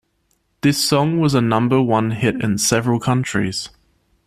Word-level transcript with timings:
This 0.61 0.83
song 0.83 1.19
was 1.19 1.35
a 1.35 1.41
number 1.41 1.79
one 1.79 2.09
hit 2.09 2.43
in 2.43 2.57
several 2.57 2.99
countries. 2.99 3.69